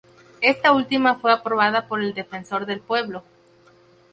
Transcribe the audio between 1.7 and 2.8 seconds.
por el Defensor del